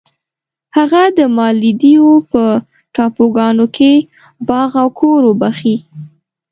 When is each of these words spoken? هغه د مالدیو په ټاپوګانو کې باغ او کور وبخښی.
هغه 0.77 1.03
د 1.17 1.19
مالدیو 1.37 2.09
په 2.31 2.43
ټاپوګانو 2.95 3.65
کې 3.75 3.91
باغ 4.47 4.71
او 4.81 4.87
کور 4.99 5.21
وبخښی. 5.29 5.75